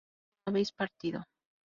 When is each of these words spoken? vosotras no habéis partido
vosotras 0.03 0.41
no 0.47 0.49
habéis 0.51 0.71
partido 0.71 1.23